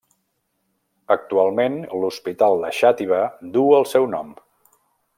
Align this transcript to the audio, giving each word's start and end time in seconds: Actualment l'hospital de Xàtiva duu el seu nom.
Actualment 1.15 1.77
l'hospital 2.05 2.59
de 2.65 2.73
Xàtiva 2.81 3.23
duu 3.59 3.79
el 3.83 3.89
seu 3.95 4.13
nom. 4.19 4.35